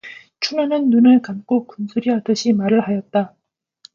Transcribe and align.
춘우는 0.39 0.89
눈을 0.89 1.21
감고 1.21 1.67
군소리하듯이 1.67 2.53
말을 2.53 2.87
하였다. 2.87 3.35